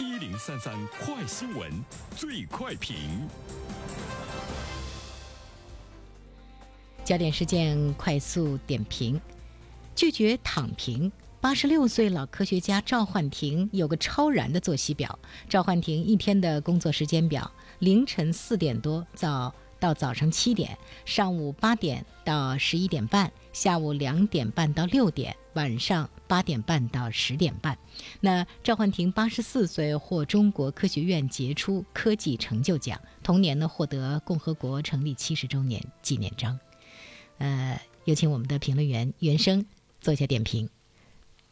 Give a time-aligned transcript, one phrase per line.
[0.00, 1.68] 一零三三快新闻，
[2.14, 2.94] 最快评。
[7.04, 9.20] 焦点事件快速点评：
[9.96, 11.10] 拒绝躺平。
[11.40, 15.18] 八十六岁老科学家赵焕廷有个超然的作息表。
[15.48, 27.76] 赵焕廷一天的工作时间表：凌晨四点多到到早上七点，上午八点到十一点半，下午两点半到六点，晚上八点半到十点半。
[28.20, 36.58] 那赵焕廷八十四岁，获中国科学院杰出科技成就奖，同年呢获得共和国成立七十周年纪念章。
[37.38, 39.64] 呃，有请我们的评论员袁生
[40.00, 40.68] 做一下点评。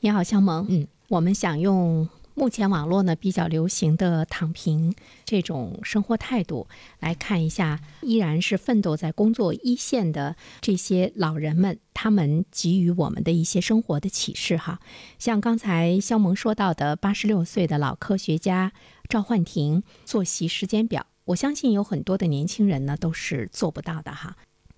[0.00, 0.66] 你好，肖萌。
[0.68, 6.68] 嗯，我们想用目前网络呢比较流行的“躺平”这种生活态度
[7.00, 14.80] 来看一下，依然是奋斗在工作一线的这些老人们，他们给予我们的一些生活的启示哈。
[15.18, 18.74] 像刚才肖萌说到的，八十六岁的老科学家
[19.08, 24.36] 赵焕廷作息时间表，我相信有很多的年轻人呢都是做不到的哈。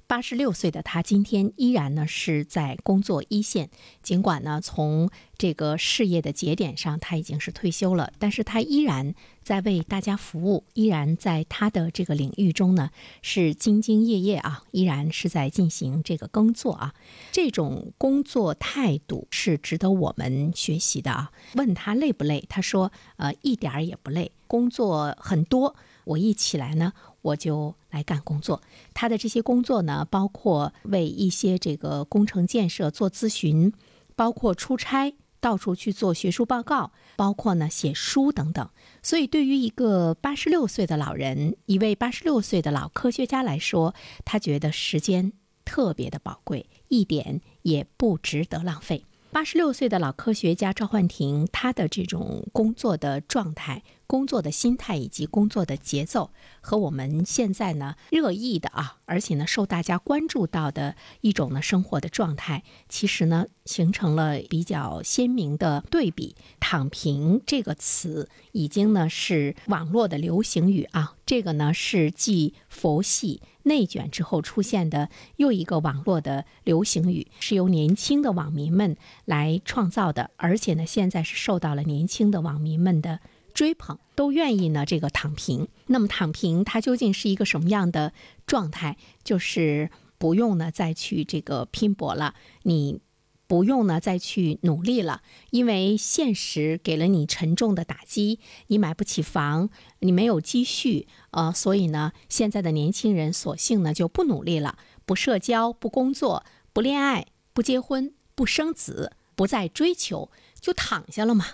[0.08, 3.68] 八十六岁的他，今天依然呢是在工作一线。
[4.02, 12.88] 尽管呢从这个事业的节点上他已经是退休了，但是他依然在为大家服务，依然在他的这个领域中呢
[13.20, 16.94] 是兢兢业业啊，依然是在进行这个耕作啊。
[17.30, 21.30] 这种工作态度是值得我们学习的啊。
[21.52, 22.42] 问他累不累？
[22.48, 25.76] 他说呃一点儿也不累，工作很多。
[26.04, 26.94] 我一起来呢，
[27.28, 28.60] 我就来干工作。
[28.94, 33.72] 他的这些工作呢，包括为一些这个工程建设做咨询，
[34.16, 38.68] 包括出差到处去做学术报告，包括呢写书等等。
[39.02, 45.32] 所以，对于一个八十六岁的老人，一位八十六岁的老科学家来说，他觉得时间
[45.64, 49.04] 特别的宝贵，一点也不值得浪费。
[49.30, 53.82] 八十六岁的老科学家赵焕廷，他的这种工作的状态。
[54.08, 56.30] 工作的心态以及工作的节奏，
[56.62, 66.34] 和我们现在呢热议的啊，而且呢受大家关注到的一种呢生活的状态，其实呢形成了比较鲜明的对比。
[66.58, 78.96] 躺平这个词已经呢是网络的流行语啊，这个呢是继佛系内卷之后出现的又一个网络的流行语，是由年轻的网民们
[79.26, 83.20] 来创造的，而且呢现在是受到了年轻的网民们的。
[83.54, 85.68] 追捧都愿意呢，这个躺平。
[85.86, 88.12] 那么躺平它究竟是一个什么样的
[88.46, 88.96] 状态？
[89.24, 93.00] 就是不用呢再去这个拼搏了，你
[93.46, 99.70] 不用呢再去努力了，因为现实给了你沉重的打击，你买不起房，
[100.00, 104.76] 你没有积蓄，呃，所以呢，现在的年轻人索性呢就不努力了，
[105.06, 106.44] 不社交，不工作，
[106.74, 110.30] 不恋爱，不结婚，不生子，不再追求，
[110.60, 111.46] 就躺下了嘛。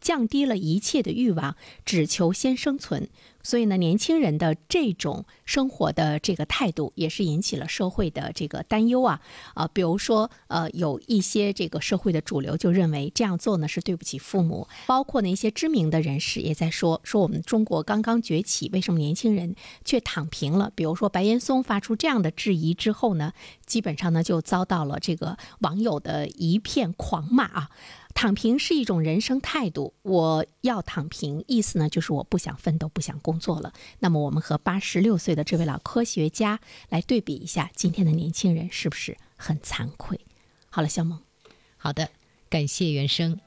[0.00, 3.08] 降低了一切的欲望，只求先生存。
[3.40, 9.20] 所以呢，年轻人的这种生活的这个态度，也是引起了社会的这个担忧啊
[9.54, 9.66] 啊！
[9.72, 20.70] 比如说，呃，有一些这个社会的主流就认为这样做呢是对不起父母，包括呢一些知名的人士也在说说我们中国刚刚崛起，为什么年轻人却躺平了？
[20.74, 23.32] 比如说白岩松发出这样的质疑之后呢，
[23.64, 27.70] 基本上呢就遭到了这个网友的一片狂骂啊！
[28.20, 33.72] 躺平是一种人生态度，我要躺平，意思呢就是我不想奋斗，不想工作了。
[34.00, 36.58] 那么我们和八十六岁的这位老科学家
[36.88, 40.18] 来对比一下，今天的年轻人是不是很惭愧？
[40.68, 41.20] 好了，肖萌，
[41.76, 42.10] 好的，
[42.50, 43.36] 感谢原生。